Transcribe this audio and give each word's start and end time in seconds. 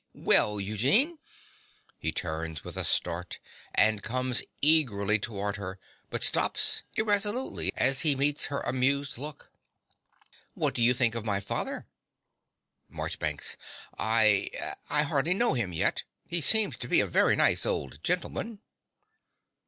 Well, 0.15 0.59
Eugene. 0.59 1.19
(He 1.99 2.11
turns 2.11 2.63
with 2.63 2.75
a 2.75 2.83
start 2.83 3.37
and 3.75 4.01
comes 4.01 4.41
eagerly 4.59 5.19
towards 5.19 5.59
her, 5.59 5.77
but 6.09 6.23
stops 6.23 6.81
irresolutely 6.95 7.71
as 7.75 8.01
he 8.01 8.15
meets 8.15 8.45
her 8.45 8.61
amused 8.61 9.19
look.) 9.19 9.51
What 10.55 10.73
do 10.73 10.81
you 10.81 10.95
think 10.95 11.13
of 11.13 11.23
my 11.23 11.39
father? 11.39 11.85
MARCHBANKS. 12.89 13.57
I 13.95 14.49
I 14.89 15.03
hardly 15.03 15.35
know 15.35 15.53
him 15.53 15.71
yet. 15.71 16.03
He 16.25 16.41
seems 16.41 16.77
to 16.77 16.87
be 16.87 16.99
a 16.99 17.05
very 17.05 17.35
nice 17.35 17.63
old 17.63 18.03
gentleman. 18.03 18.59